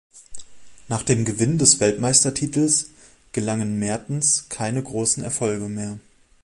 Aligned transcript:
Nach 0.87 1.03
dem 1.03 1.25
Gewinn 1.25 1.59
des 1.59 1.79
Weltmeistertitels 1.79 2.89
gelangen 3.33 3.77
Maertens 3.77 4.47
keine 4.49 4.81
großen 4.81 5.23
Erfolge 5.23 5.69
mehr. 5.69 5.99